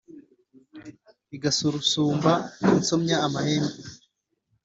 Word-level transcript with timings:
igasurusumba 1.35 2.31
insomya 2.77 3.15
amahembe 3.27 3.79